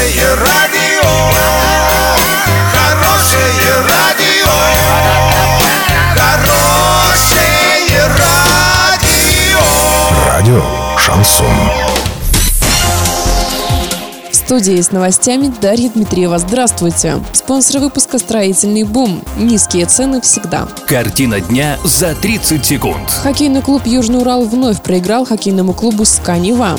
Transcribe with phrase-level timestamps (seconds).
[0.00, 1.10] Хорошее радио,
[2.72, 4.48] хорошее радио,
[6.14, 9.60] хорошее радио.
[10.26, 10.62] Радио
[10.96, 11.46] Шансон.
[14.30, 16.38] В студии с новостями Дарья Дмитриева.
[16.38, 17.22] Здравствуйте.
[17.34, 19.22] Спонсор выпуска «Строительный бум».
[19.36, 20.66] Низкие цены всегда.
[20.86, 23.10] Картина дня за 30 секунд.
[23.22, 26.78] Хоккейный клуб «Южный Урал» вновь проиграл хоккейному клубу «Сканева».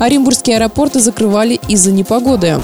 [0.00, 2.58] Оренбургские аэропорты закрывали из-за непогоды.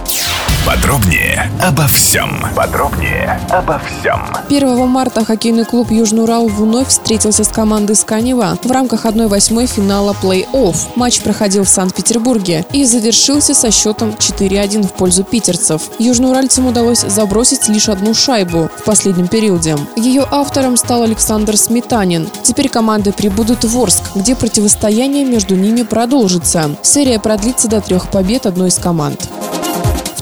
[0.67, 2.45] Подробнее обо всем.
[2.57, 4.21] Подробнее обо всем.
[4.49, 10.17] 1 марта хоккейный клуб «Южный Урал» вновь встретился с командой «Сканева» в рамках 1-8 финала
[10.21, 10.77] плей-офф.
[10.97, 15.83] Матч проходил в Санкт-Петербурге и завершился со счетом 4-1 в пользу питерцев.
[16.01, 19.77] Южноуральцам удалось забросить лишь одну шайбу в последнем периоде.
[19.95, 22.29] Ее автором стал Александр Сметанин.
[22.43, 26.77] Теперь команды прибудут в Орск, где противостояние между ними продолжится.
[26.83, 29.29] Серия продлится до трех побед одной из команд.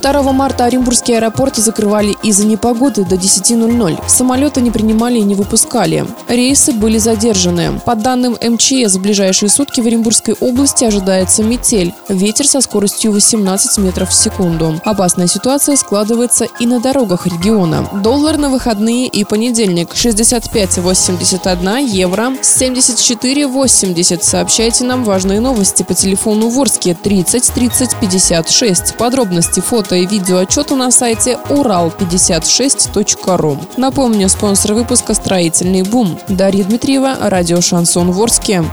[0.05, 4.03] 2 марта Оренбургские аэропорты закрывали из-за непогоды до 10.00.
[4.07, 6.05] Самолеты не принимали и не выпускали.
[6.27, 7.81] Рейсы были задержаны.
[7.83, 11.91] По данным МЧС, в ближайшие сутки в Оренбургской области ожидается метель.
[12.07, 14.79] Ветер со скоростью 18 метров в секунду.
[14.85, 17.89] Опасная ситуация складывается и на дорогах региона.
[18.03, 24.21] Доллар на выходные и понедельник 65,81 евро, 74,80.
[24.21, 28.97] Сообщайте нам важные новости по телефону Ворске 30 30 56.
[28.97, 29.61] Подробности
[29.95, 33.57] фото и видеоотчета на сайте урал56.ру.
[33.77, 36.17] Напомню, спонсор выпуска «Строительный бум».
[36.29, 38.63] Дарья Дмитриева, радио «Шансон Ворске».